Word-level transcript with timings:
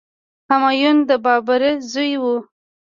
همایون 0.49 0.97
د 1.09 1.11
بابر 1.25 1.61
زوی 1.91 2.13
و. 2.21 2.23